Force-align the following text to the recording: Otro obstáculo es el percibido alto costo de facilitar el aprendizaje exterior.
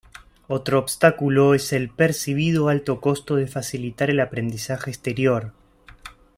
Otro 0.47 0.79
obstáculo 0.79 1.53
es 1.53 1.73
el 1.73 1.91
percibido 1.91 2.69
alto 2.69 2.99
costo 3.01 3.35
de 3.35 3.45
facilitar 3.45 4.09
el 4.09 4.19
aprendizaje 4.19 4.89
exterior. 4.89 5.53